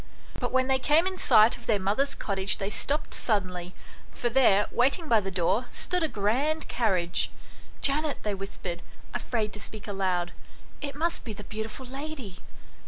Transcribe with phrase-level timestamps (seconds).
[0.39, 3.75] But when they came in sight of their mother's cottage they stopped suddenly,
[4.11, 7.29] for there, waiting by the door, stood a grand carriage."
[7.83, 8.81] Janet," they whispered,
[9.13, 10.33] afraid to speak aloud,
[10.81, 12.39] "it must be the beautiful lady."